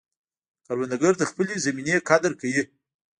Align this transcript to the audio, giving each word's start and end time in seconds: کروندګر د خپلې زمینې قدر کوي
کروندګر 0.65 1.13
د 1.17 1.23
خپلې 1.29 1.55
زمینې 1.65 1.95
قدر 2.09 2.31
کوي 2.41 2.63